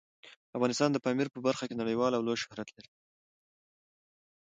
افغانستان 0.57 0.89
د 0.91 0.97
پامیر 1.05 1.27
په 1.31 1.39
برخه 1.47 1.63
کې 1.69 1.79
نړیوال 1.81 2.11
او 2.13 2.25
لوی 2.27 2.37
شهرت 2.43 2.69
لري. 2.75 2.91